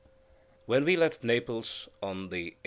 [0.65, 2.57] When we left Naples on the 8.